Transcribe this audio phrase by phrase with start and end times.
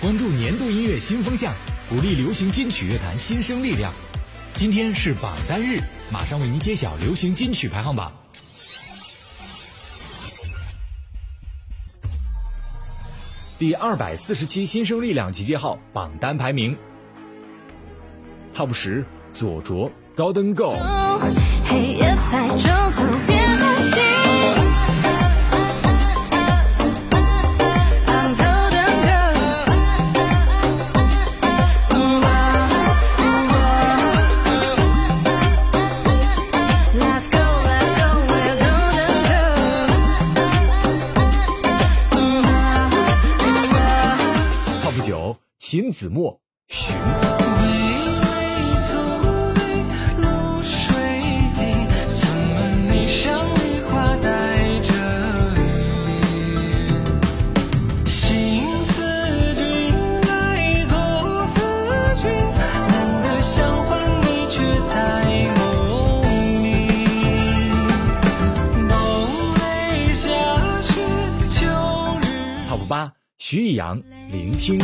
[0.00, 1.52] 关注年度音乐新风向，
[1.88, 3.92] 鼓励流行金曲乐坛新生力量。
[4.54, 8.12] 今天是榜单日，马上为您揭晓流行金曲排行榜。
[13.58, 16.78] 第二百四十期新生力量集结号榜单排名
[18.54, 20.76] ，Top 十，左卓高登 Go。
[21.66, 23.17] 黑夜白昼
[45.08, 47.37] 九秦子墨寻。
[73.50, 73.98] 徐艺洋，
[74.30, 74.78] 聆听。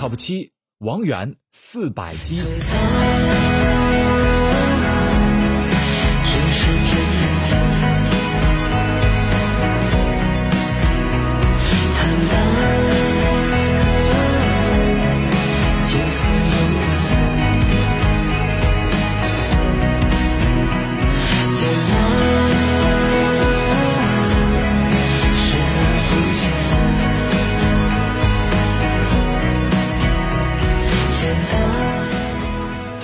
[0.00, 2.40] Top 七，王源四百击。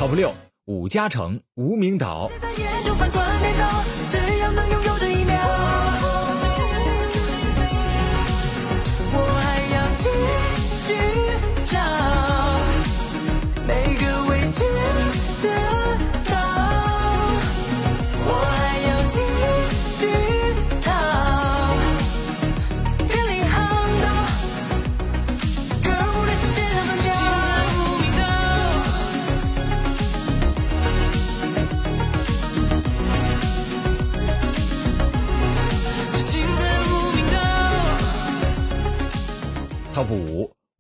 [0.06, 0.32] Top 六，
[0.66, 2.30] 武嘉诚无名岛。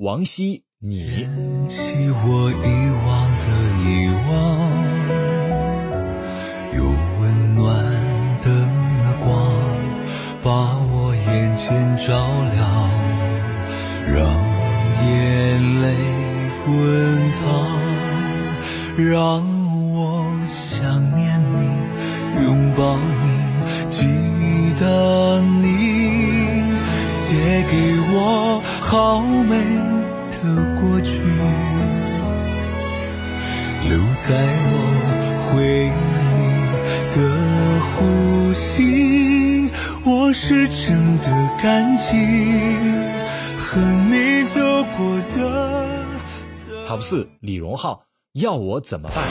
[0.06, 1.26] 王希，你。
[1.66, 2.66] 起我遗
[3.04, 3.06] 忘
[3.42, 3.44] 的
[3.82, 4.30] 遗忘，
[6.76, 6.78] 有
[7.18, 7.24] 温
[7.56, 7.66] 暖
[8.40, 8.46] 的
[9.18, 9.26] 光，
[10.44, 11.26] 把我眼
[11.58, 11.66] 前
[12.06, 12.06] 照
[12.54, 12.56] 亮，
[14.06, 14.14] 让
[15.02, 15.10] 眼
[15.82, 15.84] 泪
[16.64, 16.70] 滚
[17.34, 17.44] 烫，
[18.96, 19.10] 让
[19.92, 19.98] 我
[20.46, 21.58] 想念你，
[22.44, 22.46] 拥
[22.76, 23.26] 抱你，
[23.88, 24.06] 记
[24.78, 25.66] 得你，
[27.16, 27.74] 写给
[28.14, 28.62] 我。
[28.88, 29.56] 好美
[30.46, 31.10] 的过去，
[33.88, 34.30] 留在
[34.70, 34.74] 我
[35.42, 36.38] 回忆
[37.10, 37.16] 的
[37.90, 39.70] 呼吸，
[40.04, 41.26] 我是真的
[41.60, 42.04] 感激
[43.58, 44.60] 和你走
[44.96, 45.36] 过的。
[46.86, 49.24] Top 四，李荣浩，要我怎么办？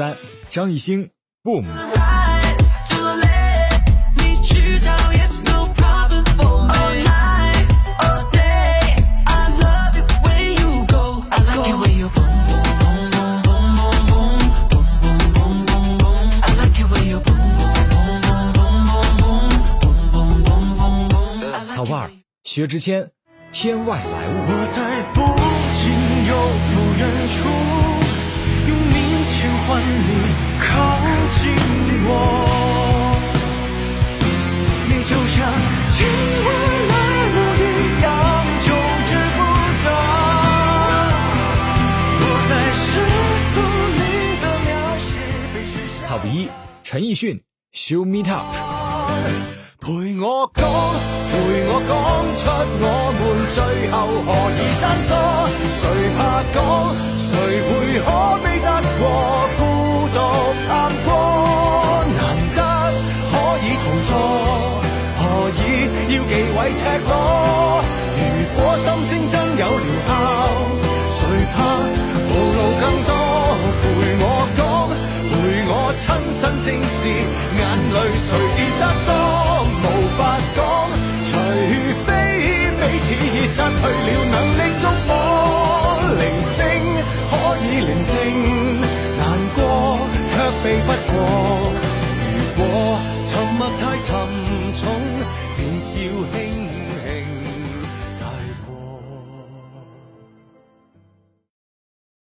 [0.00, 0.16] 三，
[0.48, 1.10] 张艺兴
[1.44, 1.66] ，Boom。
[21.76, 22.10] Top 二，
[22.44, 23.06] 薛之谦，
[23.52, 24.32] 天外来物。
[24.48, 25.20] 我在不
[25.76, 25.92] 近
[26.24, 26.32] 又
[26.70, 27.02] 不远
[27.36, 27.38] 处，
[28.66, 28.96] 用明
[29.40, 30.10] 天换你
[30.60, 30.68] 靠
[31.30, 31.40] 近
[32.04, 32.12] 我，
[34.86, 35.34] 你就像
[35.88, 35.96] 天
[36.44, 36.48] 外
[36.90, 36.94] 来
[37.32, 37.64] 物一
[38.04, 38.06] 样，
[38.60, 38.68] 就
[39.08, 39.40] 知不
[39.86, 39.88] 到。
[42.20, 42.84] 我在十。
[46.28, 46.48] 一，
[46.82, 47.40] 陈奕迅
[47.72, 48.44] ，Show Me Up。
[49.80, 50.68] 陪我讲，
[51.32, 51.34] 陪
[51.66, 51.90] 我讲
[52.36, 52.40] 出
[52.78, 52.84] 我
[53.16, 53.58] 们最
[53.90, 53.96] 后
[54.26, 55.10] 何以生疏？
[55.80, 55.82] 谁
[56.14, 56.20] 怕
[56.52, 56.60] 讲？
[57.18, 57.32] 谁
[57.62, 57.89] 会
[66.74, 67.10] 赤裸。
[68.16, 68.22] 如
[68.54, 70.10] 果心声真有疗效，
[71.10, 71.18] 谁
[71.54, 71.56] 怕
[72.28, 73.10] 无路更多？
[73.80, 73.84] 陪
[74.22, 74.24] 我
[74.56, 74.60] 讲，
[75.30, 75.32] 陪
[75.68, 76.04] 我亲
[76.38, 76.98] 身正视，
[77.56, 77.60] 眼
[77.94, 79.10] 泪谁跌得多？
[79.82, 79.86] 无
[80.16, 80.20] 法
[80.56, 80.58] 讲，
[81.26, 81.30] 除
[82.04, 82.08] 非
[82.78, 85.10] 彼此已失去了能力触摸，
[86.18, 86.56] 铃声
[87.30, 87.32] 可
[87.62, 88.14] 以宁静，
[89.18, 89.20] 难
[89.54, 89.58] 过
[90.30, 91.69] 却避不过。